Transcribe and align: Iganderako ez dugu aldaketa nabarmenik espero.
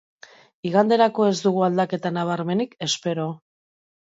Iganderako 0.69 1.27
ez 1.33 1.35
dugu 1.43 1.61
aldaketa 1.67 2.13
nabarmenik 2.17 2.75
espero. 2.89 3.29